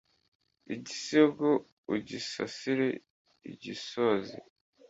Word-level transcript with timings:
Igisigo 0.75 1.49
ugisasire 1.93 2.89
ugisoze 3.51 4.35